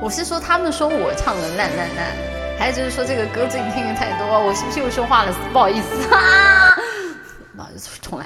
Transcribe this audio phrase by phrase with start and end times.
[0.00, 2.06] 我是说他们说我唱的烂烂烂，
[2.56, 5.34] 还有就是说这个歌最近听的太多，我是不是又说话了？
[5.52, 6.08] 不好意思，
[7.56, 8.24] 不好意思，重来。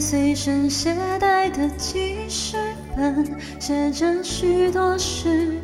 [0.00, 2.56] 随身携带的记事
[2.96, 5.60] 本，写着许多事，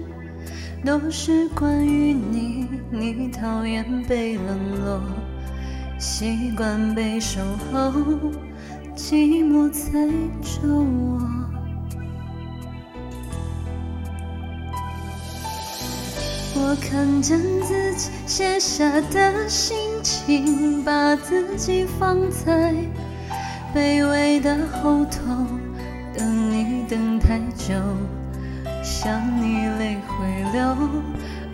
[0.84, 2.68] 都是关于你。
[2.91, 5.00] 你讨厌被冷落，
[5.98, 7.41] 习惯被守
[7.72, 7.91] 候，
[8.94, 9.91] 寂寞在
[10.42, 11.22] 找我。
[16.58, 22.74] 我看见自己写下的心情，把自己放在。
[23.77, 25.20] 卑微的后头，
[26.16, 27.74] 等你等太久，
[28.83, 30.74] 想你泪会流，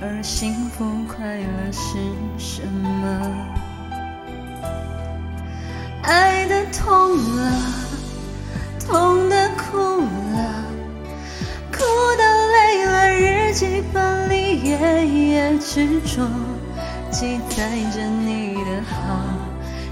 [0.00, 1.98] 而幸福快乐是
[2.38, 3.20] 什么？
[6.04, 7.52] 爱的痛了，
[8.78, 10.64] 痛的哭了，
[11.72, 11.82] 哭
[12.16, 16.24] 的累了，日记本里夜夜执着，
[17.10, 18.91] 记载着你的。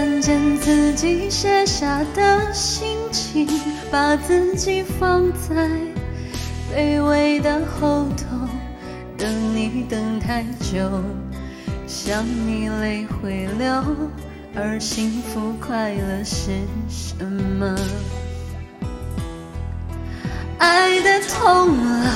[0.00, 3.46] 看见自己写下的心情，
[3.90, 5.68] 把自己放在
[6.74, 8.48] 卑微的后头，
[9.18, 10.90] 等你等太久，
[11.86, 13.84] 想你泪会流，
[14.54, 16.52] 而幸福快乐是
[16.88, 17.76] 什么？
[20.56, 22.10] 爱的痛了，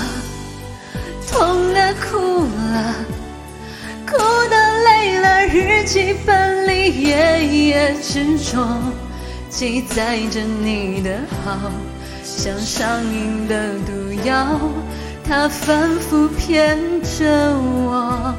[1.30, 2.94] 痛的哭了，
[5.84, 6.54] 记本。
[6.84, 8.66] 夜夜执着，
[9.48, 11.72] 记载着你的好，
[12.22, 14.60] 像上瘾的毒药，
[15.26, 18.34] 它反复骗着我。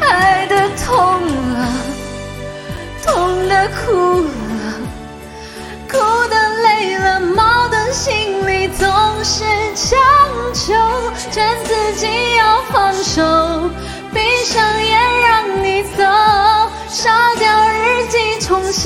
[0.00, 0.96] 爱的痛
[1.54, 1.72] 了，
[3.02, 4.28] 痛的哭了，